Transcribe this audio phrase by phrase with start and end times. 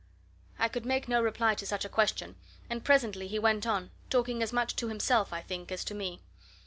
[0.57, 2.35] I could make no reply to such a question,
[2.71, 6.23] and presently he went on talking as much to himself, I think, as to me.